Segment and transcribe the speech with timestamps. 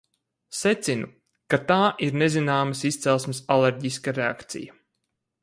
[0.59, 1.09] Secinu,
[1.53, 4.81] ka tā ir nezināmas izcelsmes alerģiska reakcija.